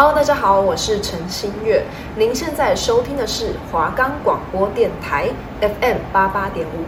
[0.00, 1.84] Hello，大家好，我是陈新月。
[2.16, 5.28] 您现在收听的是华冈广播电台
[5.60, 6.84] FM 八八点五。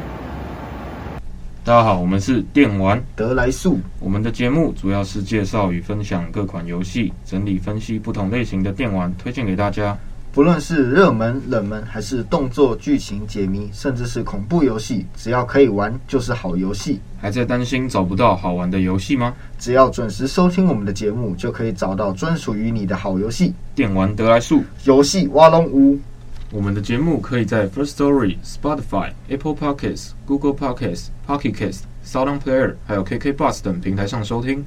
[1.65, 3.81] 大家好，我们是电玩得来速。
[3.99, 9.99] 我们的节目主要是介绍与分享各款游戏，整理分析不同类型的电玩，推荐给大家。
[10.33, 17.01] 不论是热门、冷门，还是动作、剧情、解谜，甚至是恐怖游戏，只要可以玩，就是好游戏。
[17.21, 19.35] 还在担心找不到好玩的游戏吗？
[19.59, 23.53] 只要准时收听我们的节目，就可以找到专属于你的好游戏。
[23.75, 25.99] 电玩得来速，游戏挖龙屋。
[26.53, 34.65] 我们的节目可以在 First Story、Spotify、Apple Podcasts、Google Podcasts、Pocket Casts、SoundOn Player，还有 KK Bus 等平台上收听。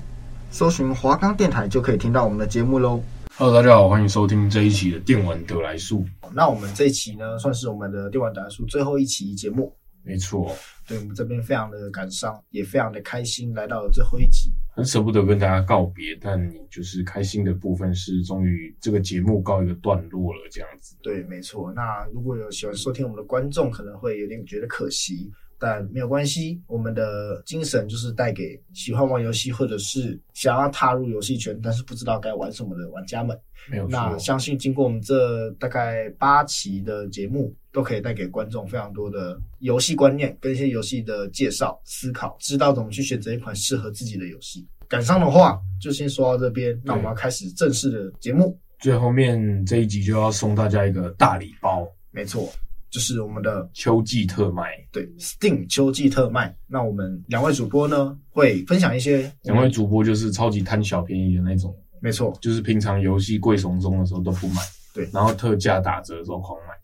[0.52, 3.02] 搜寻华冈电台就可以听到我们的节目喽。
[3.36, 6.06] Hello，大家好，欢迎收听这一期的电玩得来速。
[6.36, 9.76] 那我们这一期呢，算是我们的电玩得来速最后一期节目。
[10.04, 10.56] 没错，
[10.88, 14.52] 对我们这边非常的感伤，也非常的开心，来到了最后一集。
[14.76, 20.96] 很舍不得跟大家告别，但你就是开心的部分是，终于这个节目告一个段落了，这样子。
[21.02, 21.74] 对，没错。
[21.74, 25.32] 那如果有喜欢收听我们的观众，可能会有点觉得可惜。
[25.64, 33.40] 但没有关系，我们的精神就是带给喜欢玩游戏或者是想要踏入游戏圈，但是不知道该玩什么的玩家们。
[33.72, 33.92] 没有错。
[33.92, 44.68] 那相信经过我们这大概八期的节目，都可以带给观众非常多的游戏观念跟一些游戏的介绍、思考，知道怎么去选择一款适合自己的游戏。
[44.90, 48.60] 感伤的话就先说到这边，那我们要开始正式的节目。
[48.80, 52.52] 最后面这一集就要送大家一个大礼包，没错。
[52.94, 56.56] 就是我们的秋季特卖，对，Steam 秋季特卖。
[56.68, 59.32] 那我们两位主播呢，会分享一些。
[59.42, 64.62] 两位主播就是超级贪小便宜的那种，没错，就是平常游戏贵怂中的时候都不买，
[64.94, 66.76] 对，然后特价打折的时候狂买，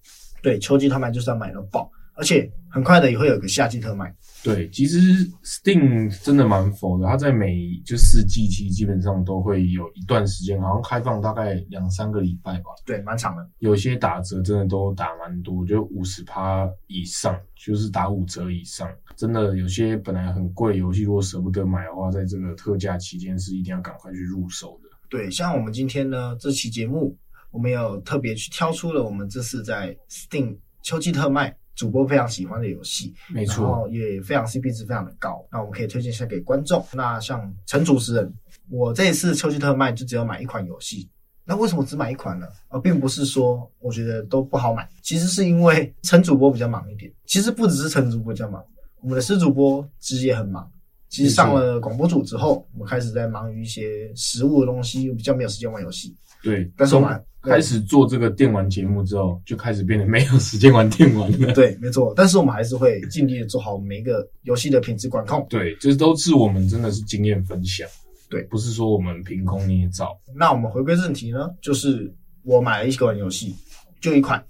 [0.41, 1.87] 对，秋季特卖就是要买到爆，
[2.20, 4.14] 而且很快的也会有个夏季特卖。
[4.44, 5.00] 对，其实
[5.44, 12.66] Steam 真的蛮佛的，它在每就四季期基本上都会有一段时间，好像开放大概两三个礼拜吧。
[12.86, 13.50] 对，蛮长的。
[13.59, 18.89] 有些打折真的都打蛮多，就五十趴以上，就是打五折以上。
[19.16, 24.89] 真的有些本来很贵游戏，如果舍不得买的话，在这个特价期间是一定要赶快去入手的。
[25.10, 27.17] 对，像我们今天呢这期节目，
[27.52, 31.55] 我们有特别去挑出了我们这次在 Steam 秋季特卖。
[31.80, 36.86] 主播非常喜欢的游戏，没错，然后也非常 CP 值非常的高，那我们可以推荐一下给观众。
[36.92, 38.34] 那像陈主持人，
[38.70, 41.10] 我这一次秋季特卖就只有买一款游戏，
[41.45, 42.45] 那为什么只买一款呢？
[42.67, 47.10] 而并不是说我觉得都不好买，其实是因为陈主播比较忙一点。
[47.26, 48.61] 其实不只是陈主播比较忙，
[49.00, 50.70] 我们的施主播其实也很忙。
[51.09, 56.15] 其实上了广播组之后，我们开始在忙于一些实物的东西，比较没有时间玩游戏。
[56.42, 61.52] 对，但是我们开始做这个电玩节目之后，就开始变得没有时间玩电玩了。
[61.53, 62.14] 对，没错。
[62.15, 65.45] 但是我们还是会尽力的做好每一个游戏的品质管控。
[65.49, 67.86] 对，这都是我们真的是经验分享。
[68.30, 70.17] 对，不是说我们凭空捏造。
[70.36, 73.55] 那我们回归正题呢，就是我买了一款游戏，
[73.99, 74.42] 就一款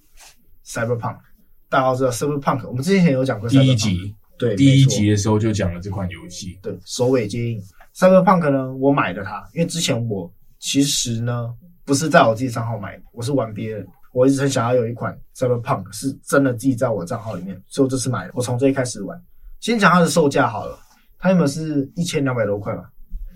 [0.66, 1.18] Cyberpunk。
[1.70, 3.48] 大家都知道 Cyberpunk，我们之前有讲过。
[3.48, 6.58] 第一集，对，第一集的时候就讲了这款游戏。
[6.64, 7.62] 对，首尾接应。
[7.94, 11.54] Cyberpunk 呢，我买了它，因为之前我其实呢。
[11.86, 13.84] 不是在我自己账号买的，我是玩别人。
[14.14, 18.32] 我一直很想要有一款 Cyberpunk 是真的自己在我账号里面，所以我这次买了。
[18.36, 19.20] 我从这一开始玩，
[19.60, 20.78] 先讲它的售价好了，
[21.18, 22.92] 它原本是一千两百多块吧，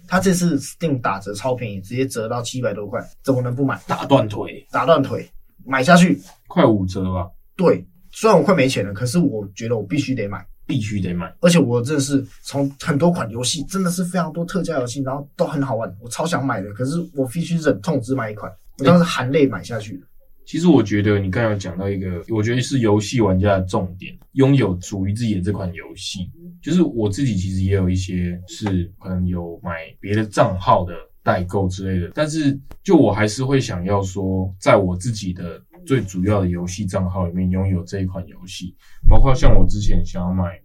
[0.08, 3.82] 它这次 Steam 打折超便宜，直接折到七百多块，怎么能不买？
[3.88, 5.28] 打断腿，打断腿，
[5.66, 7.28] 买下去，快五折吧？
[7.56, 10.46] 对，虽然我快没钱了，可是我觉得我必须得买。
[10.74, 16.74] 必须得买，而且我真的是从很多款游戏，真的是非常多特价游戏，然后都很好玩，我超想买的。
[16.74, 20.08] 可是我必须忍痛只买一款，我当时含泪买下去的。
[20.48, 26.28] 其实我觉得你刚刚有讲到一个，我觉得是游戏玩家的重点，拥有属于自己的这款游戏。
[26.60, 35.62] 就是我自己其实也有一些是可能有买别的账号的代购之类的，但是就我还是会想要说，在我自己的。
[35.86, 38.74] 最主要的游戏账号里面拥有这一款游戏，
[39.06, 40.58] 包括像我之前想要买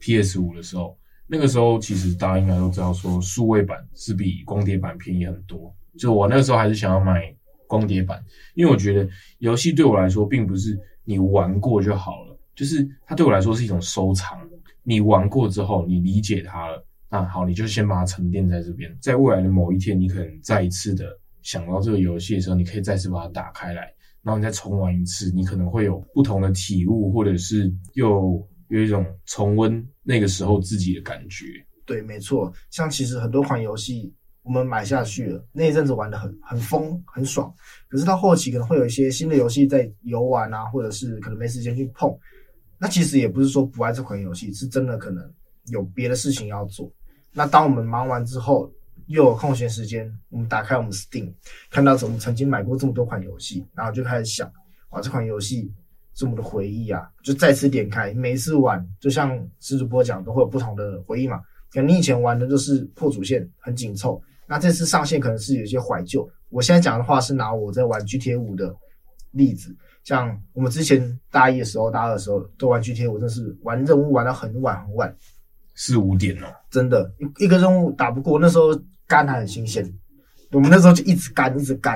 [0.00, 5.74] PS 五的时候，那个时候其实大家应该都知道，说数位版是比光碟版便宜很多。
[5.98, 7.34] 就我那个时候还是想要买
[7.66, 8.22] 光碟版，
[8.54, 9.08] 因为我觉得
[9.38, 14.38] 游戏对我来说并不是你玩过就好了，就是它对我来说是一种收藏。
[14.84, 21.04] 你玩过之后，你理解它了，那好，你就先把它沉淀在这边，在未来的某一天，你可能再一次的
[21.42, 23.92] 想到这个游戏的时候，你可以再次把它打开来。
[24.22, 31.46] 然后你再重玩一次，你可能会有不同的体悟，或者是又有一种重温那个时候自己的感觉。
[31.84, 32.52] 对，没错。
[32.70, 34.12] 像其实很多款游戏，
[34.42, 37.52] 我们买下去了，那一阵子玩得很很疯很爽，
[37.88, 42.14] 可是到后期可能会有一些新的游戏在游玩啊，或者是可能没时间去碰。
[42.78, 45.32] 那其实也不是说不爱这款游戏，是真的可能
[45.72, 46.92] 有别的事情要做。
[47.32, 48.72] 那当我们忙完之后，
[49.06, 51.32] 又有空闲时间，我们打开我们 Steam，
[51.70, 54.50] 看到怎么曾经买过这么多款游戏，然后就开始想，
[54.90, 55.72] 哇，这款游戏
[56.18, 61.38] 是我们的回忆啊，就再次点开，每一次玩，就像施主播讲，都会有不同的回忆嘛。
[61.72, 66.28] 可能你以前玩的就是破主线很紧凑，那这次上线可能是有些怀旧。
[66.48, 68.74] 我现在讲的话是拿我在玩 GTA 五的
[69.30, 69.72] 例子。
[70.02, 75.14] 像我们之前大一的时候、大二的时候都玩 GTA，五真是玩任务玩到很晚很晚，
[75.76, 78.76] 四五点哦，真的，一一个任务打不过，那时候
[79.06, 79.88] 肝还很新鲜，
[80.50, 81.94] 我们那时候就一直肝，一直肝，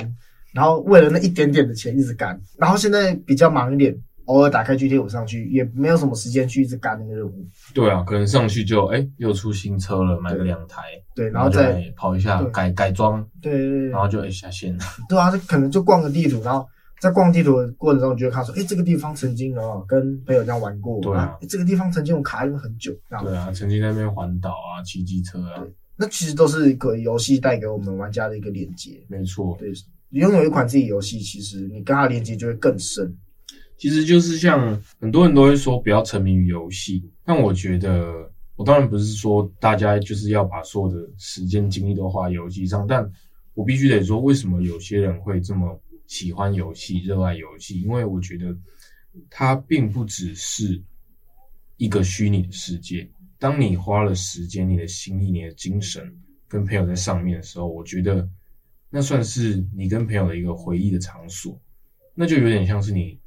[0.53, 3.97] 然后为了那一点点的钱一直肝，然后现在比较忙一点，
[4.27, 7.47] 偶尔打开 GTA 五上去，也没有什么时间去一直干那个任务。
[7.75, 10.83] 对啊，可能上去就哎、欸、又出新车了，买了两台，
[11.15, 14.85] 对，然后再跑一下改改装，对对对，然后就哎、欸、下线了。
[15.09, 16.67] 对啊，这可能就逛个地图，然后。
[17.01, 22.93] 在逛地图的过程中，你就会看说，哎、欸，这个地方曾经哦跟朋友这样玩过，对啊，欸、这个地方曾经我卡了很久，
[23.25, 25.67] 对啊，曾经在那边环岛啊，骑机车啊，
[25.97, 29.73] 那其实都是一个游戏带给我们玩家的一个连接，没错，对，
[30.11, 33.13] 拥有一款自己游戏，其实你跟它连接就会更深。
[33.83, 43.11] 其实就是像很多人都会说不要沉迷于游戏，但我觉得，我当然不是说大家就是要把所有的时间精力都花游戏上，但
[43.55, 45.77] 我必须得说，为什么有些人会这么。
[46.09, 48.55] 喜欢游戏，热爱游戏，因为我觉得
[49.31, 50.79] 它并不只是
[51.79, 53.09] 一个虚拟的世界。
[53.39, 56.15] 当你花了时间、你的心力、你的精神
[56.47, 58.29] 跟朋友在上面的时候，我觉得
[58.91, 61.59] 那算是你跟朋友的一个回忆的场所。
[62.15, 63.19] 那就有点像是你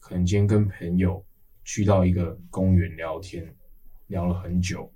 [0.00, 1.24] 可能今天跟朋友
[1.64, 3.46] 去到一个公园聊天，
[4.06, 4.92] 聊了很久，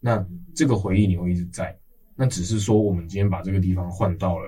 [0.00, 0.24] 那
[0.54, 1.76] 这个回忆你会一直在。
[2.14, 4.44] 那只是说，我们今天把这个地方换到了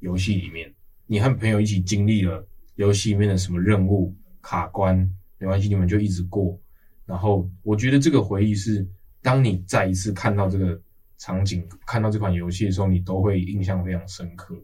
[0.00, 0.72] 游戏里面。
[1.06, 2.44] 你和朋友一起经历了
[2.76, 4.96] 游戏里面的什么任务卡关，
[5.38, 6.58] 没关系，你们就一直过。
[7.04, 8.84] 然后我觉得这个回忆是，
[9.20, 10.80] 当你再一次看到这个
[11.18, 14.56] 场景、看到这款游戏的时候，你都会印象非常深刻。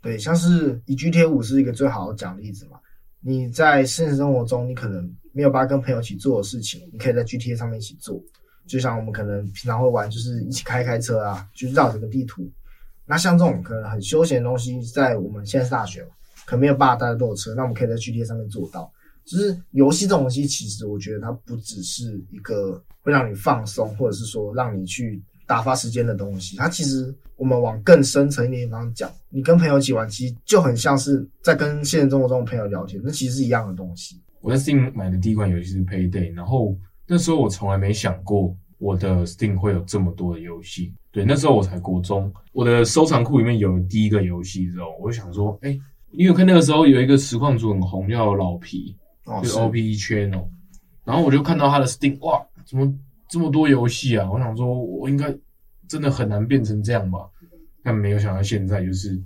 [0.00, 2.78] 对，像是以 GTA 五是一个最好的讲例子嘛。
[3.20, 8.22] 你在现实生活中，你可能没有办法跟朋友一起做的事情，你可以在 GTA 上面一起做。
[8.66, 12.48] 就像我们可能平常会玩，就是一起开开车啊，就绕整个地图。
[13.06, 16.10] 那像这种可能很休闲的东西，在我们现在是大学嘛，
[16.44, 18.92] 可能没有办法大家都有车，那我们可以在 GTA 上面做到。
[19.24, 26.56] 就是游戏这种东西，其实我觉得它不只是一个会让你放松，或者是说让你去打发时间的东西。
[26.56, 34.20] 它其实我们往更深层一点地方讲，你跟朋友一起玩，其实就很像是在跟现实生活中的朋友聊天，那其实是一样的东西。
[34.40, 40.94] 我在 Steam 买的第一款游戏是 Payday，然后那时候我从来没想过我的 Steam 会有这么多的游戏。
[41.10, 45.80] 对，那时候我才国中，我的收藏库里面有第一个游戏之后，我就想说，哎、欸，
[46.12, 50.46] 因为看那个时候有一个实况主很红，叫老皮，哦、就是 OP Channel，
[51.04, 52.86] 然后我就看到他的 Steam，哇，怎么
[53.28, 54.30] 这么多游戏啊？
[54.30, 55.34] 我想说，我应该
[55.88, 57.20] 真的很难变成这样吧？
[57.82, 59.20] 但没有想到现在就是。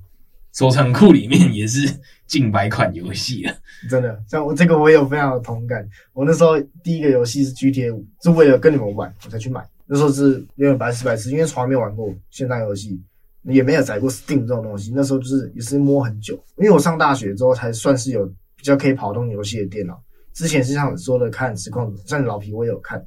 [0.54, 1.90] 收藏库里面也是
[2.26, 3.56] 近百款游戏了，
[3.88, 5.88] 真的，像我这个我也有非常的同感。
[6.12, 9.66] 我那时候第一个游戏是 GTA 五，是为了跟你们玩我才去买。
[9.86, 13.00] 那时候是有点白痴白痴，因为从来没玩过线上游戏，
[13.44, 14.92] 也没有载过 Steam 这种东西。
[14.94, 19.98] 那时候就是也是摸很久，因为我上大学之后才算是有比较可以跑动游戏的电脑。
[20.34, 23.02] 之前是像你说的看实况，像老皮我也有看，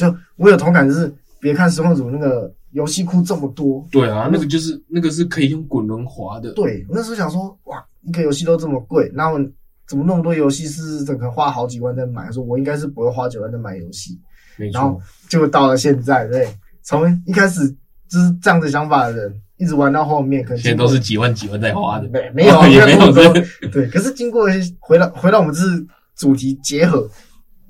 [0.00, 2.52] 就我有同感，就是别看实况组那个。
[2.72, 6.52] 游戏库这么多，对啊，那个就是那个是可以用滚轮滑的。
[6.52, 9.40] 对，我那时候想说，哇，一个游戏都这么贵，那我
[9.88, 12.30] 怎么那么多游戏是整个花好几万在买？
[12.30, 14.20] 说我应该是不会花几万在买游戏，
[14.56, 14.78] 没错。
[14.78, 16.46] 然后就到了现在，对，
[16.84, 17.68] 从一开始
[18.08, 23.34] 就是这样子想法的人，一直玩到后面，可能现在都是几万几万在花的，没没有、啊、 也没有说
[23.72, 23.88] 对。
[23.88, 24.46] 可是经过
[24.78, 27.10] 回到回到我们这次主题结合，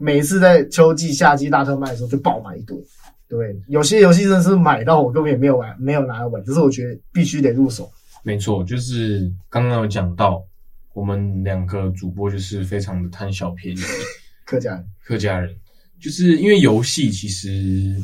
[0.01, 2.75] 每一次在秋季、夏季大特卖的时候就爆买一堆。
[3.29, 7.89] 对，有些游戏真的是买到我根本也没有玩，没有拿来玩，只是我觉得必须得入手。
[8.25, 10.43] 没错，就是刚刚有讲到，
[10.95, 13.81] 我们两个主播就是非常的贪小便宜，
[14.45, 15.55] 客家人，客家人，
[16.01, 17.95] 就是因为游戏其实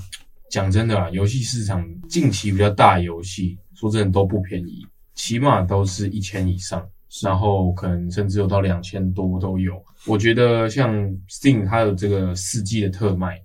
[0.51, 6.87] 讲真的啦，游戏市场近期比较大的游戏，说真的都不便宜，起码都是一千以上，
[7.23, 9.83] 然后可能甚至有到两千多都有。
[10.07, 10.95] 我觉得像
[11.29, 13.41] Steam 它有这个四季的特卖，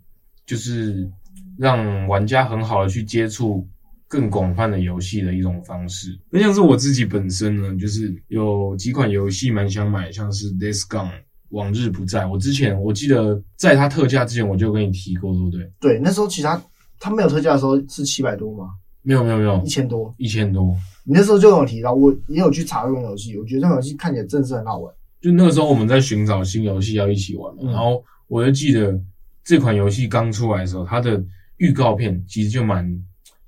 [0.45, 1.09] 就是。
[1.57, 3.67] 让玩家很好的去接触
[4.07, 6.17] 更广泛的游戏的一种方式。
[6.31, 11.09] 那像是我自己本身呢，就是有几款游戏蛮想买，像是《Days Gone》
[11.49, 12.25] 往日不在。
[12.25, 15.71] 我之前我记得在它特价之前，我就跟你提过，对不对？
[15.79, 16.59] 对，那时候其他
[16.99, 18.69] 它没有特价的时候是七百多吗？
[19.03, 20.75] 没有没有没有，一千多，一千多。
[21.03, 24.91] 你那时候就有提到，我也有去查这种游戏，我觉得这种游戏看起来真的是很好玩。
[25.21, 28.99] 就那个时候我们在寻找新游戏要一起玩嘛，嗯，然后我就记得
[29.43, 31.23] 这款游戏刚出来的时候，它的
[31.57, 32.91] 预告片其实就蛮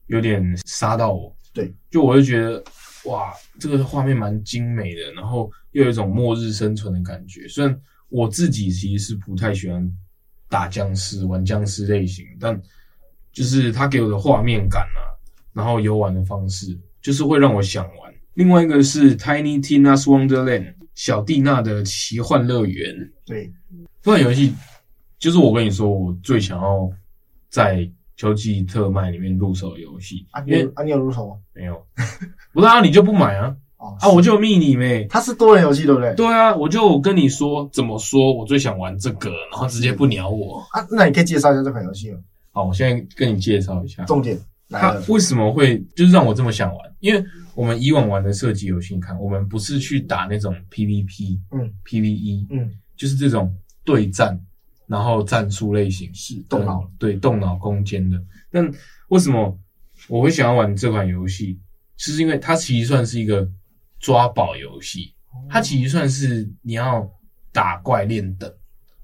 [0.08, 2.64] 有点杀到我，对，就我就觉得
[3.06, 7.48] 哇，这个画面蛮精美的，然后又有一种末日生存的感觉。
[7.48, 7.76] 虽然
[8.10, 9.92] 我自己其实是不太喜欢
[10.48, 12.62] 打僵尸、玩僵尸类型，但
[13.32, 15.10] 就是它给我的画面感啊，
[15.54, 18.14] 然后游玩的方式，就是会让我想玩。
[18.36, 22.96] 另外一个是 Tiny Tina's Wonderland 小蒂娜的奇幻乐园。
[23.26, 23.52] 对，
[24.02, 24.54] 这款游戏
[25.20, 26.90] 就是我跟你说，我最想要
[27.50, 30.26] 在秋季特卖里面入手的游戏。
[30.32, 31.36] 啊，因为啊，你有入手吗？
[31.54, 31.86] 没有，
[32.54, 33.56] 不是啊，你就不买啊？
[33.78, 35.06] 哦、啊，我就有密你没？
[35.06, 36.14] 它是多人游戏，对不对？
[36.16, 40.88] 对啊，我就跟你说怎么说，我最想玩这个，然后直接不鸟我啊。
[40.90, 42.20] 那你可以介绍一下这款游戏吗？
[42.52, 44.40] 好，我现在跟你介绍一下重点。
[44.70, 46.96] 它为什么会就是让我这么想玩？
[47.00, 47.24] 因为
[47.56, 54.40] 我们以往玩的射击游戏，你看我们不是去打那种 PVP，嗯，PVE，嗯，就是这种对战，
[54.88, 58.22] 然后战术类型是动脑，对，动脑攻坚的。
[58.52, 58.70] 但
[59.10, 59.58] 为什么
[60.08, 61.60] 我会想要玩这款游戏？
[61.98, 63.48] 是因为它其实算是一个
[64.00, 65.14] 抓宝游戏，
[65.50, 67.10] 它其实算是你要
[67.52, 68.52] 打怪练等，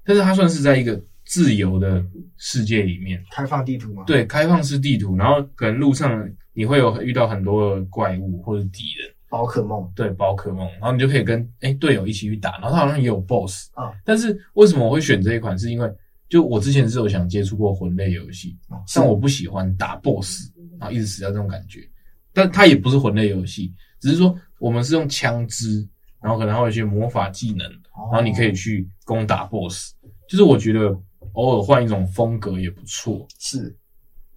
[0.04, 1.00] 但是它算是在一个。
[1.30, 2.04] 自由的
[2.38, 4.02] 世界里面，开放地图吗？
[4.04, 13.92] 对，开放式地图，然后可能路上你会有遇到很多的怪物或者敌人，宝可梦，对，宝可梦，然后你就可以跟哎队友一起去打，然后它好像也有 BOSS 啊。
[14.04, 15.56] 但是为什么我会选这一款？
[15.56, 15.88] 是因为
[16.28, 21.88] 就我之前是有想接触过魂类游戏，啊，但我不喜欢打 BOSS，然后一直死掉这种感觉。
[22.32, 25.88] 但它也不是魂类游戏，只是说我们是用枪支，
[26.20, 27.70] 然后可能还会有一些魔法技能，
[28.12, 29.92] 然后你可以去攻打 BOSS，
[30.28, 31.00] 就是我觉得。
[31.32, 33.74] 偶尔换一种风格也不错，是，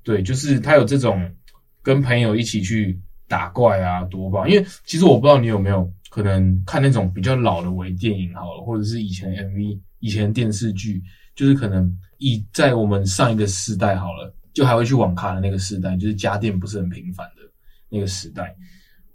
[0.04, 1.30] 对，就是他有这种
[1.82, 4.50] 跟朋友一起去打怪啊，多棒！
[4.50, 11.02] 因为其实我不知道你有没有可能看那种比较老的微电影好了，或者是以前 MV、以前电视剧，
[11.36, 17.42] 就是可能以在我们上一个世代好了，就还会去网咖的那个时代，就是家电不是很频繁的
[17.90, 18.56] 那个时代，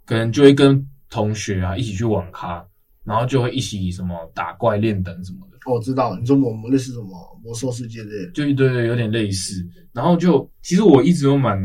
[0.05, 2.65] 可能就会跟同学啊一起去网咖，
[3.03, 5.58] 然后就会一起什么打怪练等什么的。
[5.69, 9.65] 我知道，你说我们类似什么魔兽世界的，就对对，有点类似。
[9.93, 11.57] 然后就其实我一直都蛮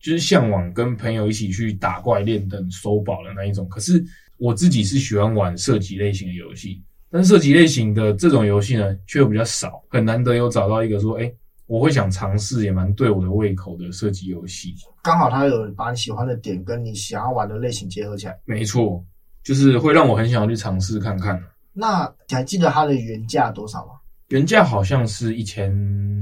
[0.00, 3.68] 就是向往跟朋友一起去打怪练等收宝的那一种。
[3.68, 4.04] 可是
[4.38, 11.32] 我自己是喜欢玩射击类型的游戏，但是射击类型的这种游戏呢，却又比较少，很难得有找到一个说，哎，
[11.66, 14.74] 我会想尝试，也蛮对我的胃口的射击游戏。
[15.02, 18.38] 刚好它有把你喜欢的点跟你想要玩的类型结合起来。
[18.44, 19.04] 没错，
[19.42, 21.42] 就是会让我很想要去尝试看看。
[21.78, 23.92] 那你还记得它的原价多少吗？
[24.28, 25.70] 原价好像是一千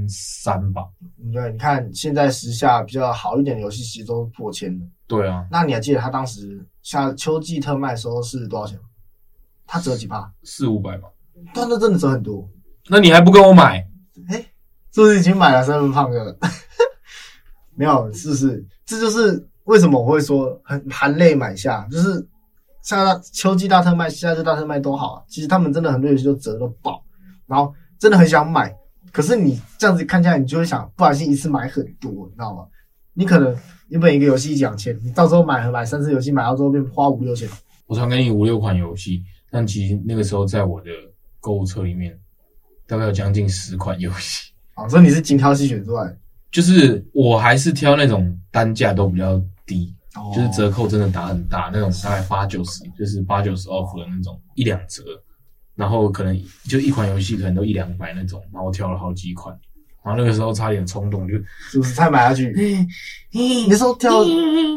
[0.07, 0.83] 三吧。
[1.33, 4.85] 对，你看现在时下比较好一点的游戏其实都破千了。
[5.07, 5.47] 对啊。
[5.49, 8.83] 那你还记得它当时下秋季特卖的时候是多少钱吗？
[9.65, 10.29] 它折几趴？
[10.43, 11.07] 四五百吧。
[11.53, 12.47] 但那真的折很多。
[12.89, 13.77] 那你还不跟我买？
[14.27, 14.45] 哎、欸，
[14.91, 16.37] 是不是已经买了三份胖哥？
[17.73, 18.63] 没有，是不是？
[18.85, 22.27] 这就是为什么我会说很含泪买下，就是。
[22.85, 27.03] 像秋季大特卖、夏季大特卖都好啊，其实他们真的很多游戏都折都爆，
[27.47, 28.71] 然后真的很想买，
[29.11, 32.67] 可是你这样子看起来，你就会想，不小心一次买很多，你知道吗？
[33.15, 37.49] 你可能原本一个游戏一两千，你到时候买和买三次游戏买到之后变花五六千。
[37.87, 40.91] 我常给你五六款游戏，但其实那个时候在我的
[41.39, 42.15] 购物车里面
[42.85, 44.51] 大概有将近十款游戏。
[44.75, 46.15] 啊，所以你是精挑细选出来？
[46.51, 49.91] 就是我还是挑那种单价都比较低。
[50.33, 55.03] 就是折扣真的打很大，那种大概八九十，就是八九十 off 的那种一两折，
[55.75, 59.57] 然后可能就一款游戏可能都一两百那种，然后我挑了好几款，
[60.03, 61.33] 然后那个时候差点冲动就，
[61.69, 62.53] 是不是再买下去？
[63.31, 64.23] 你说挑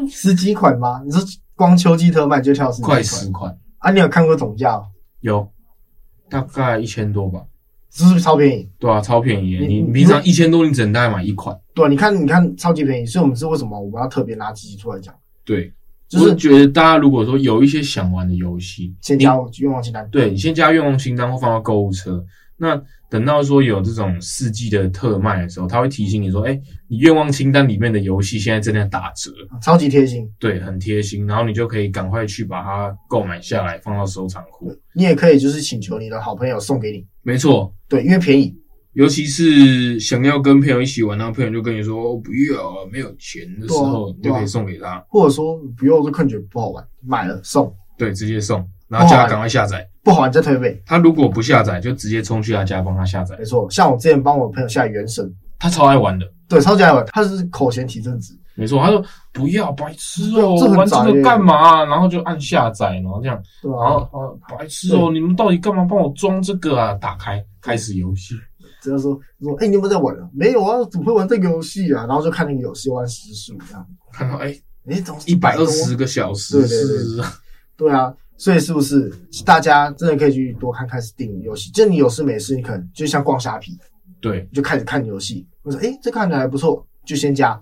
[0.09, 1.01] 十几款吗？
[1.05, 1.21] 你说
[1.55, 2.97] 光秋季特卖就挑十几款？
[2.97, 3.91] 快十款啊！
[3.91, 4.81] 你有看过总价？
[5.21, 5.49] 有，
[6.29, 7.41] 大概一千多吧。
[7.91, 8.69] 是不是超便宜？
[8.77, 9.57] 对啊，超便宜。
[9.57, 11.59] 你你平常一千多，你只能大概买一款。
[11.73, 15.11] 对啊，你看你看超级便宜，所以我们是为什么我们要特别拿机器出来讲？
[15.49, 15.73] 对，
[16.07, 20.07] 就是觉得大家如果说有一些想玩的游戏，先加愿望清单。
[20.11, 22.23] 对，你先加愿望清单或放到购物车。
[22.55, 22.79] 那
[23.09, 31.25] 等到说有这种四季的特卖的时候，他会提醒你说：“哎，你愿望清单里面的游戏现在正在打折，超级贴心。”对，很贴心。
[31.25, 34.71] 然后你就可以赶快去把它购买下来，放到收藏库。
[34.93, 37.03] 你也可以就是请求你的好朋友送给你。
[37.23, 38.53] 没错，对，因为便宜。
[38.99, 50.83] 尤其是想要跟朋友一起玩，然后朋友就跟你说、哦、不要，没有钱的时候，你就可以送给他，或者说不要，就看觉得不好玩，买了送，对，直接送，然后叫他赶快下载，不好玩再退费。
[50.85, 53.37] 他如果不下载，就直接冲去他家帮他下载。
[53.37, 58.37] 没错，像我之前帮我朋友下原神，他超爱玩的，对，超级爱玩，他是口嫌体正直。
[58.55, 59.01] 没错，他说
[59.31, 61.85] 不要白痴哦、喔，玩这个干嘛、啊？
[61.85, 66.93] 然后就按下载，然后这样，然后啊，白痴哦、喔，你们到底干嘛帮我装这个啊？
[66.95, 68.35] 打开，开始游戏。
[68.81, 70.29] 只要说说，哎、欸，你有没有在玩啊？
[70.33, 72.05] 没有啊，怎么会玩这个游戏啊？
[72.07, 74.57] 然后就看那个游戏玩时数这样，看到哎，
[74.87, 77.25] 哎，总一百二十个小时，对对对，
[77.77, 79.11] 对啊，所以是不是？
[79.45, 81.69] 大家真的可以去多看看 Steam 游戏？
[81.71, 83.77] 就你有事没事，你可能就像逛虾皮，
[84.21, 87.61] 对，就开始看游戏，我说哎，这看起来还不错，就先加，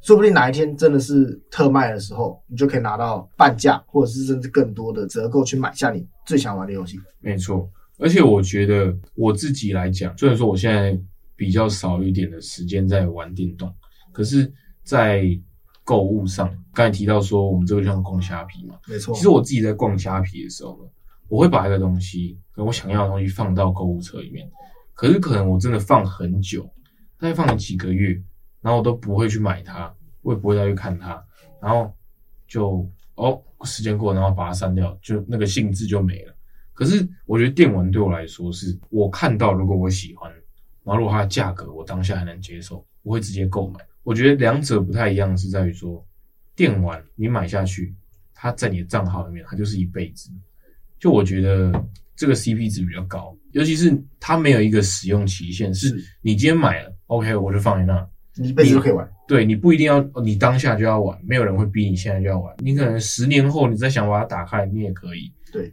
[0.00, 6.98] 说不定哪一天真的是特卖的时候，你就可以拿到半价，或者是甚至更多的折扣去买下你最想玩的游戏。
[7.20, 10.98] 没错，而且我觉得我自己来讲，虽然说我现在
[11.36, 13.72] 比较少一点的时间在玩电动，
[14.12, 15.24] 可是，在
[15.84, 19.14] 购物上，刚才提到说我们这个就像逛虾皮嘛，没错。
[19.14, 20.90] 其实我自己在逛虾皮的时候呢，
[21.28, 24.48] 我会把一个东西跟我想要的东西放到购物车里面，
[24.94, 26.62] 可是可能我真的放很久，
[27.18, 28.10] 大概放了几个月，
[28.60, 31.22] 然后我都不会去买它，我也不会再去看它，
[31.60, 31.92] 然后
[32.46, 36.31] 就哦，时间过了，然后把它删掉，就那个兴致就没了。
[36.72, 40.30] 可是我觉得电玩对我来说是，我看到如果我喜欢，
[40.84, 43.78] 然后如果它的价格我当下还能接受，我会直接购买。
[44.02, 46.04] 我觉得两者不太一样，是在于说，
[46.56, 47.94] 电玩你买下去，
[48.34, 50.30] 它在你的账号里面，它就是一辈子。
[50.98, 51.72] 就我觉得
[52.16, 59.08] 这个 CP 值比较高，尤其是它没有一个使用期限，是你今天买了，OK，我就放在那，你一辈子都可以玩。
[59.28, 62.54] 对，你不一定要你当下就要玩，没有人会逼你现在就要玩。
[62.58, 65.32] 你可能十年后你再想把它打开，你也可以。
[65.52, 65.72] 对，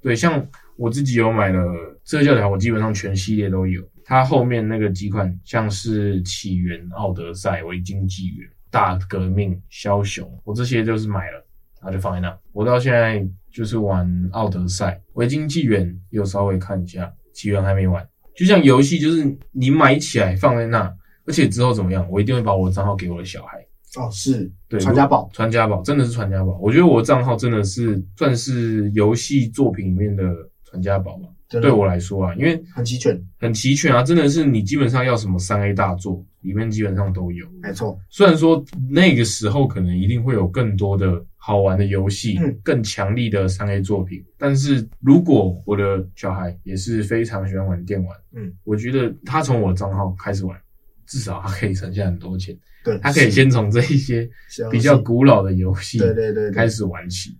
[0.00, 1.64] 对，像我自己有买了
[2.04, 3.82] 这个教材，我基本上全系列都有。
[4.04, 11.44] 它后面那个几款，像是起源、奥德赛、维京纪元、大革命、枭雄，我这些就是买了，
[11.80, 12.38] 然后就放在那。
[12.52, 18.08] 我到现在就是玩奥德赛、维京纪元，有稍微看一下，起源还没玩。
[18.36, 20.94] 就像游戏，就是你买起来放在那，
[21.26, 23.65] 而且之后怎么样，我一定会把我账号给我的小孩。
[23.96, 26.58] 哦，是对，传家宝，传家宝真的是传家宝。
[26.60, 30.24] 我觉得我的账号真的是算是游戏作品里面的
[30.64, 31.28] 传家宝吧。
[31.48, 37.46] 对我来说啊，因为很齐全，很齐全啊，真的是你基本上要什么三 A 大作，里面基本上都有。
[37.62, 50.60] 没错，虽然说那个时候可能一定会有更多的好玩的游戏，嗯，更强力的三 A 作品，但是如果我的小孩也是非常喜欢玩电玩，嗯，我觉得他从我的账号开始玩，
[51.06, 52.58] 至少他可以省下很多钱。
[52.86, 54.30] 对，他可以先从这一些
[54.70, 57.36] 比较古老的游戏，对对对，开始玩起。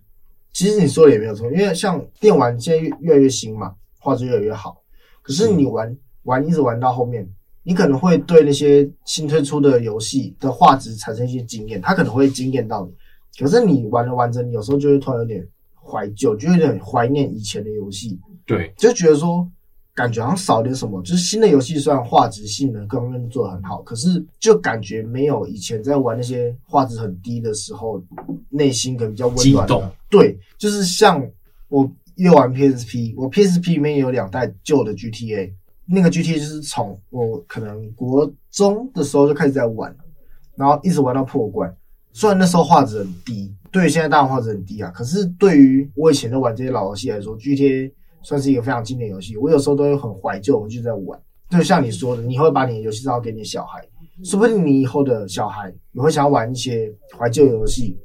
[0.51, 3.73] 其实你说的也没有错，因为像电玩现在越越来越新嘛。
[3.99, 4.81] 画质越来越好，
[5.21, 7.27] 可是你玩玩一直玩到后面，
[7.63, 12.93] 你可能会对那些新推出的游戏的画质产生一些经验，它可能会惊艳到你。
[13.43, 18.17] 可是你玩着玩着，你有时候就会突然有点怀旧，就有点怀念以前的游戏。
[18.45, 19.49] 对，就觉得说
[19.97, 21.01] 感觉好像少点什么。
[21.01, 28.01] 就是新的游戏虽然画质性能各方面做得很好，可是就感觉没有以前在玩那些画质很低的时候，
[28.49, 29.67] 内心可能比较温暖。
[29.67, 29.83] 激动。
[30.09, 31.21] 对，就是像
[31.67, 31.91] 我。
[32.17, 35.53] 又玩 PSP，我 PSP 里面有两代旧的 GTA，
[35.85, 39.95] 那个 GTA 就是从我可能国中的时候就开始在玩，
[40.55, 41.71] 然后一直玩到破关。
[42.13, 47.91] 虽然那时候画质很低，对于现在当然画质很低啊，可是对于我以前在玩这些老游戏来说，GTA
[48.27, 49.37] 算是一个非常经典游戏。
[49.37, 51.17] 我有时候都会很怀旧，我就在玩。
[51.49, 53.81] 就像你说的，你会把你的游戏账号给你小孩，
[54.25, 57.97] 说不定你以后的小孩也会想要玩一些怀旧游戏，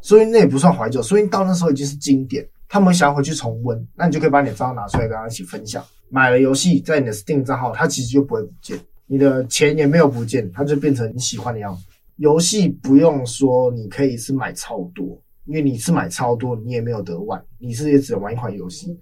[0.00, 2.48] 所以那也不算怀旧，所以到那时候已经是经典。
[2.68, 5.84] 他们想要回去重温，那你就可以把你的账号拿出来跟他一起分享。
[6.08, 11.84] 买了游戏在你的 Steam 账号，它其实就不会不见，你的钱也没有不见，它就变成你喜欢的样子。
[12.16, 18.98] 游戏不用说，你可以是买超多，因为你是买超多，你也没有得玩，你是也只能玩一款游戏。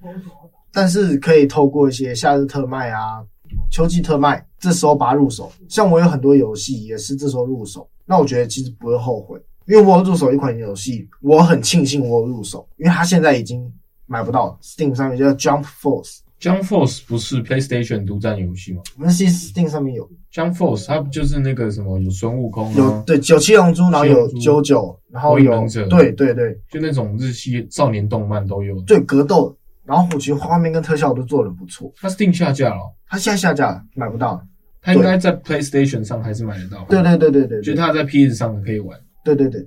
[0.74, 3.24] 但是可以透过一些夏日特卖啊、
[3.70, 5.50] 秋季特卖，这时候把它入手。
[5.68, 9.40] 像我有很多游戏也是这时候入手，那我觉得其实不会后悔。
[9.66, 13.72] 因为我入手一款游戏，我很庆幸我有入手，因为它现在已经
[14.06, 14.58] 买不到了。
[14.62, 18.82] Steam 上面叫 Jump Force，Jump Force 不是 PlayStation 独占游戏吗？
[18.98, 28.78] 那是 Steam 上面有 Jump Force，它不就是那个什么有孙悟空，有对九七龙珠，然后有九九，然后有对对对，就那种日系少年动漫都有。
[28.82, 31.92] 对格斗，然后我觉得画面跟特效都做的不错。
[32.00, 34.42] 它 Steam 下架了，它现在下架了，买不到了。
[34.80, 36.84] 它应该在 PlayStation 上还是买得到？
[36.88, 38.98] 对对对对对，就它在 PS 上可以玩。
[39.24, 39.66] 对对对。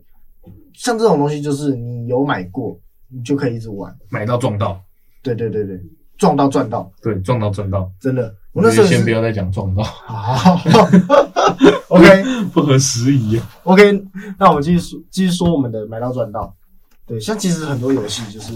[0.73, 4.79] 像这种东西，就是你有买过，你就可以一直玩，买到撞到。
[5.23, 5.79] 对对对对，
[6.17, 6.91] 撞到赚到。
[7.01, 7.91] 对，撞到赚到。
[7.99, 9.83] 真的，我那时候先不要再讲撞到。
[9.83, 10.59] 好
[11.87, 13.41] ，OK， 不合时宜。
[13.63, 14.03] OK，
[14.37, 16.55] 那我们继续说，继续说我们的买到赚到。
[17.07, 18.53] 对，像其实很多游戏，就是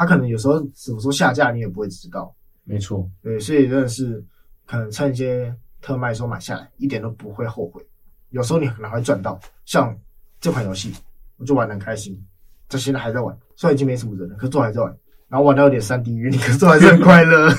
[0.00, 2.34] 它可能有时候什么时候下架，你也不会知道。
[2.64, 3.06] 没错。
[3.22, 4.24] 对，所以真的是
[4.66, 7.86] 可能趁一些特卖时候买下来，一点都不会后悔。
[8.30, 9.94] 有时候你可能会赚到，像
[10.40, 10.90] 这款游戏。
[11.36, 12.18] 我就玩的很开心，
[12.66, 14.90] 到现在还在玩，虽然已经没什么人了，可是我还在玩，
[15.28, 17.50] 然后玩到有点三 D 晕，可是我还是很快乐。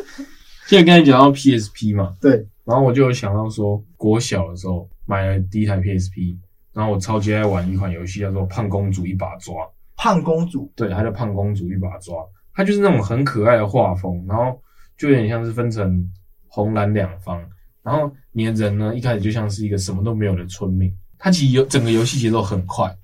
[0.68, 6.36] 现在刚才讲到 PSP 嘛，对，然后我就有想到说，国小的时候买了第一台 PSP，
[6.74, 9.52] 然然后我超级爱玩一款游戏，叫做《胖公主一把抓》。
[9.98, 12.14] 胖公主，对，她叫胖公主一把抓。
[12.54, 14.58] 她就是那种很可爱的画风，然后
[14.96, 16.10] 就有点像是分成
[16.46, 17.38] 红蓝两方。
[17.82, 20.92] 然后你的人呢，一开始就像是一个什么都没有的村民。
[21.18, 22.96] 它其实有整个游戏节奏很快，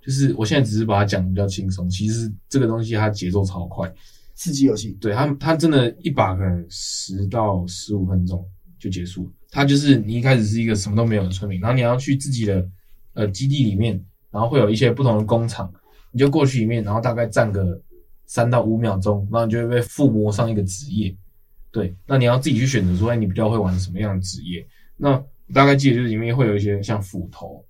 [0.00, 3.92] 就是我现在只是把它讲的比较轻松，其实这个东西它节奏超快，
[4.34, 4.96] 刺激游戏。
[5.00, 8.44] 对，它它真的一把可能十到十五分钟
[8.78, 9.30] 就结束了。
[9.50, 12.68] 它就是你一开始是一个什么都没有的村民，然后你要去自己的
[13.14, 15.72] 呃基地里面，然后会有一些不同的工厂。
[16.16, 17.78] 你就过去里面，然后大概站个
[18.24, 21.14] 三到五秒钟，然后你就会被附魔上一个职业。
[21.70, 24.66] 对，那你要自己去选择说，哎，你比较会玩什么样的职业？
[24.96, 27.62] 那大概记得就是里面会有一些像斧头，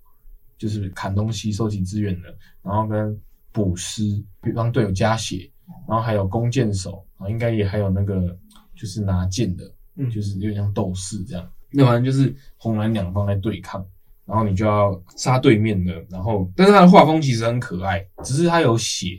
[0.57, 2.33] 就是砍东西、收集资源的，
[2.63, 4.05] 然后跟补尸，
[4.41, 5.51] 比方队友加血，
[5.89, 8.39] 然后还有弓箭手啊，应该也还有那个
[8.77, 11.51] 就是拿剑的，嗯，就是有点像斗士这样。
[11.73, 13.85] 那反正就是红蓝两方来对抗。
[14.27, 19.19] 然后你就要杀对面的，然后但是他的画风其实很可爱，只是他有血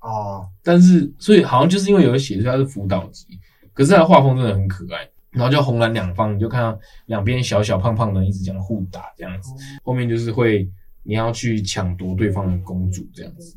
[0.00, 0.46] 哦。
[0.62, 3.26] 但是所以好像就是因为有血，所以他是辅导级。
[3.74, 5.08] 可是他的画风真的很可爱。
[5.30, 9.52] 然后就红蓝两方，你就看到两边小小胖胖的一直这样互打这样子。
[9.84, 10.68] 后面就是会
[11.02, 13.56] 你要去抢夺对方的公主这样子。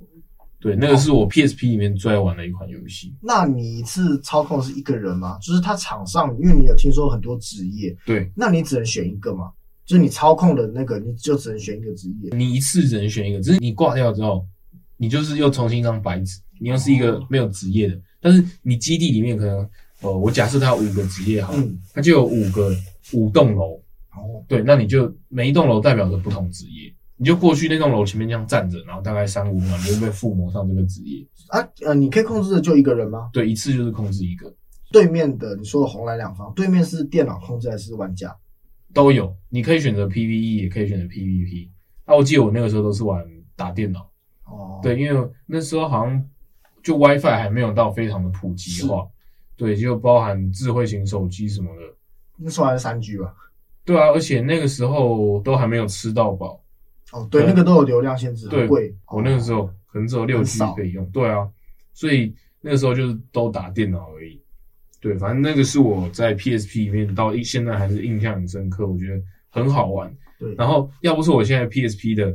[0.60, 3.16] 对，那个是我 PSP 里面最爱玩的一款游戏。
[3.22, 5.40] 那你一次操控是一个人吗？
[5.42, 9.52] 就是他场上，因为你有听说很多职业，对，那你只能选一个吗？
[9.92, 12.30] 就是你操控的那个，你就只能选一个职业。
[12.34, 14.48] 你一次只能选一个，只是你挂掉之后，
[14.96, 18.00] 你就是又重新一张白纸，你又是一个没有职业的。
[18.22, 22.74] 但是你基地里面可能，呃，我假设它有五个职业好，嗯，它就有五个
[23.12, 23.74] 五栋楼。
[24.16, 31.28] 哦，对，那你就每一栋楼代表着不同职业，你就过去那栋楼前面这样站着，然后大概三五秒，你就被附魔上这个职业。
[31.50, 33.30] 啊，呃，你可以控制的就一个人吗？
[33.34, 34.54] 对，一次就是控制一个。
[34.90, 38.34] 对面的你说的红蓝两方，对面是电脑控制还是玩家？
[38.94, 41.70] 都有，你可以选择 PVE，也可以选择 PVP。
[42.06, 43.26] 那我记得我那个时候都是玩
[43.56, 44.10] 打电脑。
[44.46, 46.30] 哦，对，因为那时候好像
[46.84, 49.08] 就 WiFi 还没有到非常的普及化。
[49.56, 51.82] 对，就包含智慧型手机什么的。
[52.36, 53.34] 那时候还是三 G 吧？
[53.86, 56.60] 对啊，而且那个时候都还没有吃到饱。
[57.12, 58.96] 哦，对，那个都有流量限制，对，贵。
[59.08, 61.06] 我那个时候可能只有六 G 可以用。
[61.12, 61.48] 对啊，
[61.94, 64.41] 所以那个时候就是都打电脑而已。
[65.02, 70.16] 对，反正那个是我在 PSP 里面到现在还是印象很深刻，我觉得很好玩。
[70.40, 72.34] 对，然后要不是我现在 PSP 的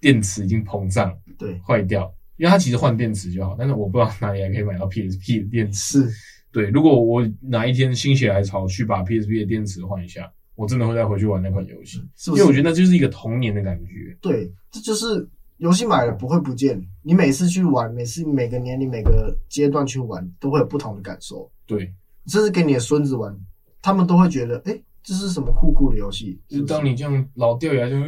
[0.00, 6.10] 电池已经膨胀，对，坏掉，因为它其实换电池就好，但是我不知道哪里还可以买到 PSP 的电池。
[6.10, 6.16] 是，
[6.50, 12.42] 对，如果我哪一天心血来潮去把 PSP 的电池换一下，我真的会再回去玩那款游戏，是不是？
[12.42, 14.16] 因为我觉得那就是一个童年的感觉。
[14.20, 15.28] 对，这就是
[15.58, 21.48] 游戏买了不会不见，你每次去玩，每次每个年龄每个阶段去玩，都会有不同的感受。
[21.64, 21.92] 对。
[22.28, 23.34] 这是给你的孙子玩，
[23.80, 26.38] 他们都会觉得，哎、欸，这是什么酷酷的游戏？
[26.48, 28.06] 就当你这样老掉牙，就，呃，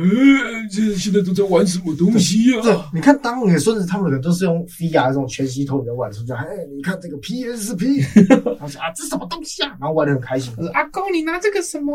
[0.71, 2.63] 这现在都在玩什么东西啊？
[2.63, 6.33] 对，你看，当你的孙子他们可能都是用 VR 这种全息投影在玩，是不是？
[6.35, 6.45] 哎，
[6.77, 8.05] 你看这个 PSP，
[8.59, 9.75] 他说啊，这是什么东西啊？
[9.81, 10.53] 然后玩的很开心。
[10.75, 11.95] 阿公，你拿这个什么？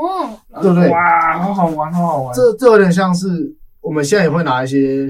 [0.61, 0.89] 对不对？
[0.89, 2.35] 哇，好好玩，好好玩。
[2.35, 5.07] 这这有点像是我们现在也会拿一些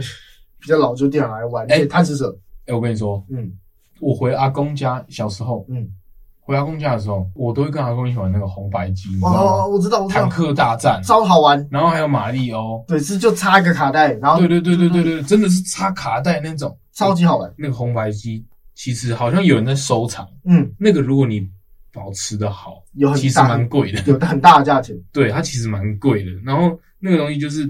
[0.60, 1.66] 比较老旧电脑来玩。
[1.72, 2.38] 哎，贪吃者。
[2.66, 3.54] 哎，我跟你说，嗯，
[4.02, 5.88] 我回阿公家小时候，嗯。
[6.46, 9.40] 回阿公家的时候，我都会跟阿公一起玩那个红白机，你知道吗？
[9.40, 10.22] 哦，我知道，我知道。
[10.22, 17.52] 坦克大战超好玩，然后还有马里欧，对，是就插一个卡带，然后对对对对对对，真的是插卡带那种，超级好玩。
[17.58, 21.50] 那个红白机其实好像有人在收藏，嗯，那个如果你
[21.92, 24.96] 保持的好，有很其实蛮贵的，有很大的价钱。
[25.12, 26.32] 对，它其实蛮贵的。
[26.44, 27.68] 然后那个东西就是，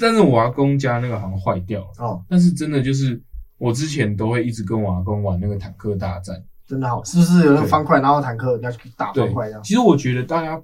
[0.00, 3.20] 但是我阿公家那个好像坏掉了哦，但是真的就是
[3.58, 6.40] 我之前都会一直跟我阿公玩那个坦克大战。
[6.66, 9.62] 真的好，是不是有那个方块，然后坦克你要去打方块这样？
[9.62, 10.60] 其实我觉得大家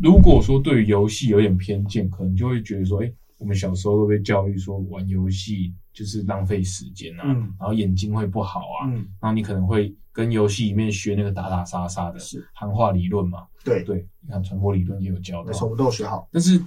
[0.00, 13.46] 如果说对于游戏有点偏见，可能就会觉得说，哎、欸，我们小时候都被教育说玩游戏就是浪费时间啊，嗯、然后眼睛会不好啊，嗯、然后你可能会跟游戏里面学那个打打杀杀的行话理论嘛。
[13.62, 16.28] 对对，你看传播理论也有教的，什么都有学好。
[16.32, 16.58] 但是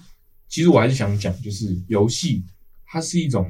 [0.47, 2.43] 其实我还是想讲，就是游戏
[2.86, 3.49] 它是一种。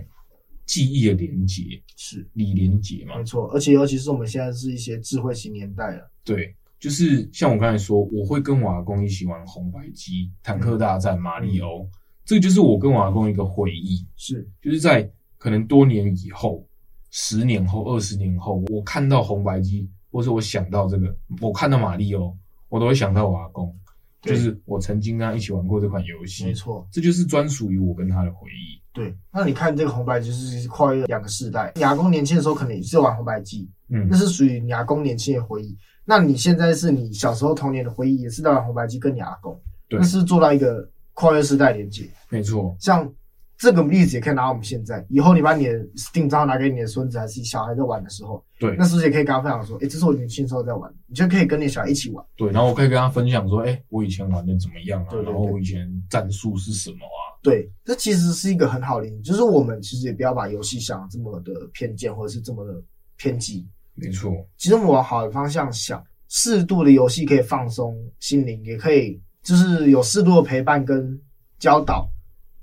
[0.69, 1.63] 记忆的连接
[1.95, 3.17] 是李连结嘛？
[3.17, 6.11] 没错，而且尤其是我们现在是一些智慧型年代了。
[6.23, 11.89] 对，就是像我刚才说，我会跟我阿公一起玩红白机、坦克大战、马里欧，嗯、
[12.23, 14.05] 这就是我跟我阿公一个回忆。
[14.15, 16.63] 是，就是在可能多年以后，
[17.09, 23.75] 十年后、二十年后，我看到红白机，或是我想到这个，我看到马里欧，我都会想到我阿公。
[24.21, 28.79] 就是我曾经跟他一起玩过这款游戏，没错，这就是专属于我跟他的回忆。
[28.99, 35.77] 对，那你看这个红白机是跨越两个世代，你阿公年轻的时候可能也是玩红白机，嗯，那是属于你阿公年轻的回忆。
[36.03, 39.57] 那你现在是你小时候童年的回忆，也是在玩红白机跟你阿公，
[39.87, 42.09] 对，那是做到一个跨越世代连接。
[42.27, 43.09] 没错，像
[43.57, 52.25] 这个例子也可以拿我们现在，以后你把你的 Steam 账号拿给你的孙子还是小孩在玩的时候，对，那是不是也可以跟他分享说，诶、欸，这是我年轻时候在玩，你就可以跟你小孩一起玩。
[52.35, 55.11] 对，然后我可以跟他分享说，诶、欸，我以前玩的怎么样啊？
[55.11, 57.18] 对然后我以前战术是什么啊？
[57.41, 62.81] 对，这其实是一个很好的例子，就是我们其实也不要把游戏想这么的偏见，或者是这么的
[63.17, 63.65] 偏激。
[63.95, 71.19] 没错，其实我们往好的方向想，适度的游戏可以放松心灵，也可以就是有适度的陪伴跟
[71.57, 72.09] 教导。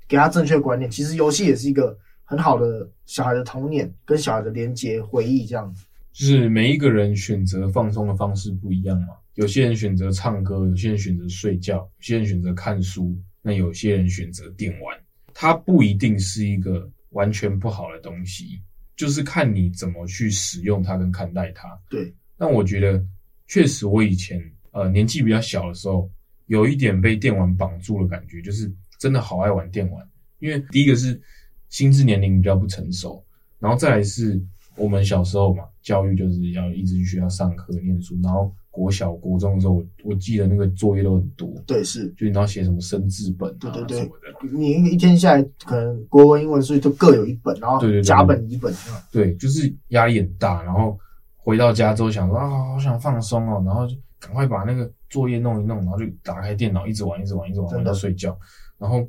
[0.07, 5.83] 给他正确的观念，其实游戏也是一个很好的小孩的童年跟小孩的连接回忆，这样子。
[6.13, 13.13] 就是每一个人选择放松的方式不一样嘛，有些人选择唱歌，有些人选择睡觉，有些人选择看书，
[13.47, 14.93] 那有些人选择电玩。
[15.33, 18.61] 它不一定是一个完全不好的东西，
[18.97, 21.69] 就是看你怎么去使用它跟看待它。
[21.89, 22.13] 对。
[22.37, 23.01] 但我觉得，
[23.47, 24.37] 确实我以前
[24.71, 26.11] 呃年纪比较小的时候，
[26.47, 28.69] 有一点被电玩绑住的感觉，就是。
[28.99, 30.03] 真的好爱玩电玩，
[30.39, 31.21] 因为第一个是
[31.69, 33.23] 心智年龄比较不成熟，
[33.59, 34.43] 然后再来是
[34.75, 48.71] 我们小时候嘛，教育就是要一直去学校上课念书，然后国小国中的时候，我我记得那个作业都很多，对，是，就你要写什么生字本啊，对对对，什么的，你一天下来可能国文、英文、数学都各有一本，然后甲本、乙本，
[49.11, 50.95] 对，就是压力很大，然后
[51.37, 58.37] 回到家之后想说啊，好想放松哦，然后就赶快把那个作业弄一弄，然后就打开电脑一直玩，一直玩，一直玩，玩到睡觉。
[58.77, 59.03] 然后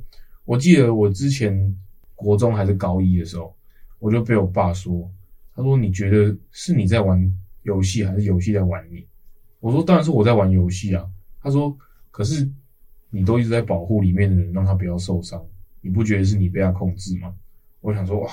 [0.47, 1.77] 我记得我之前
[2.15, 3.55] 国中还是高一的时候，
[3.99, 5.07] 我就被我爸说，
[5.55, 7.21] 他说，你觉得是你在玩
[7.65, 9.07] 游戏还是游戏在玩你？
[9.61, 11.05] 我说当然是我在玩游戏啊。
[11.41, 11.77] 他说
[12.11, 12.49] 可是
[13.11, 15.43] 你都一直在保护里面的人，让他不要受伤，
[15.81, 17.33] 你不觉得是你被他控制吗？
[17.81, 18.29] 我想说哇，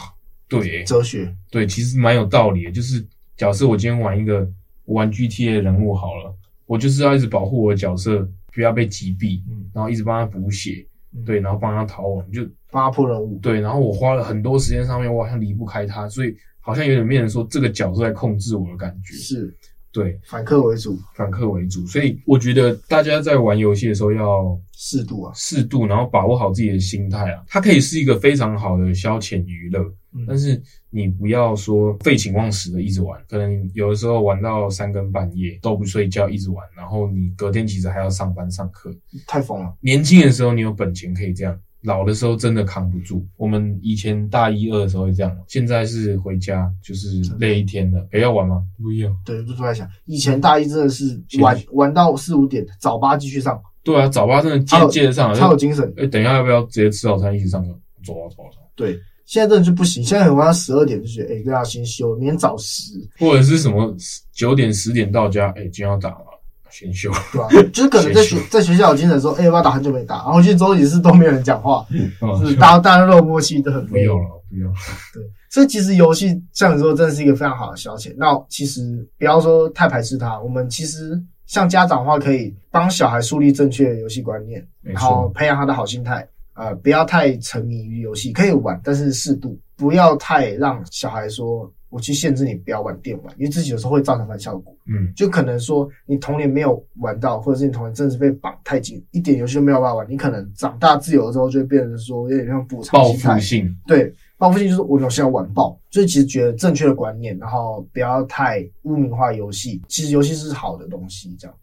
[0.47, 2.71] 对，哲学，对，其实蛮有道理的。
[2.71, 3.05] 就是
[3.38, 4.49] 假设我今天玩一个
[4.85, 6.35] 玩 GTA 的人物好了，
[6.65, 9.41] 我就是要一直保护我的角色不要被击毙，
[9.73, 10.85] 然后一直帮他补血。
[11.25, 13.39] 对，然后帮他逃亡，就帮他破任务。
[13.39, 19.13] 对，然后我花了很多时间上面，我好像离不开他，所以好像有点变成说这个角色在控制我的感觉。
[19.13, 19.55] 是，
[19.95, 21.88] 对，反客为主，反客为主。
[21.88, 27.41] 所以我觉得大家在玩游戏的时候要适度啊，适度，然后把握好自己的心态啊。
[27.47, 29.81] 它可以是一个非常好的消遣娱乐。
[30.27, 38.93] 但是你不要说废寝忘食的一直玩，可能有的时候玩到三更半夜都不睡觉一直玩，然后你隔天其实还要上班上课，
[39.27, 39.73] 太疯了。
[39.81, 43.26] 年轻的时候你有本钱可以这样，老的时候真的扛不住。
[43.38, 47.08] 我们以前大一二的时候会这样，现在是回家就是
[47.39, 48.63] 累一天了，还要玩吗？
[48.82, 49.15] 不一样。
[49.24, 53.62] 对，就突然想，以前大一真的是玩玩到四五点，早八继续上。
[53.84, 55.93] 对啊，早八真的接接得上，超有精神。
[55.98, 57.69] 哎，等一下要不要直接吃早餐一起上课？
[58.04, 58.58] 走啊走啊走。
[58.76, 59.00] 对。
[59.26, 63.91] 现在真的就不行，现在很晚，十二点就觉得，哎、要先休，明天早十，或者是什么
[64.32, 66.35] 九点十点到家，哎、欸，今天要打了，
[66.77, 67.49] 先休，对吧、啊？
[67.71, 72.11] 就是可能在学在学校有精神说，哎、欸，要打，很久没打，然后去周几是都没有人讲话，嗯、
[72.45, 74.69] 是大家大家都默契都很没有了，不用。
[75.13, 78.13] 对，所以其实游戏像你说，真的是一个非常好的消遣。
[78.17, 86.27] 那其实不要说太排斥它，我们其实像家长的话，可以帮小孩树立正确的游戏观念，然后培养他的好心态。
[86.55, 94.76] 呃，不要太沉迷于游戏，可以玩，但是适度，不要太让小孩说，我去限制你不要玩电玩，因为自己有时候会造成反效果。
[94.88, 103.76] 嗯，就可能说你童年没有玩到，或者是你童年真的是被绑太紧，一点游戏都没有办法玩，你可能长大自由之后就会变成说有点像补偿报复性。
[103.88, 111.36] 对，报复性就是我游戏要玩爆，所以其实觉得正确的观念，然后不要太污名化游戏，其实游戏是好的东西。
[111.39, 111.56] 这样，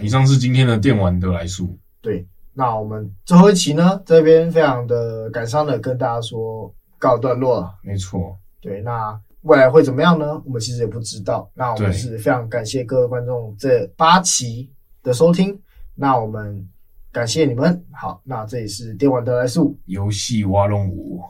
[0.00, 1.76] 以上是今天的电玩得来速。
[2.00, 2.26] 对。
[2.54, 7.72] 那我们最后一期呢，这边非常的感伤的跟大家说告一段落了。
[7.84, 10.42] 没错，对，那未来会怎么样呢？
[10.44, 11.50] 我们其实也不知道。
[11.54, 14.70] 那我们是非常感谢各位观众这八期
[15.02, 15.58] 的收听。
[15.94, 16.68] 那我们
[17.12, 17.84] 感谢你们。
[17.92, 21.22] 好，那这里是电玩得来速，游戏挖龙舞。